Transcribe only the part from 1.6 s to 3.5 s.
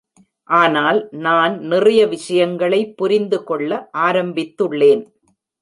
நிறைய விஷயங்களை புரிந்து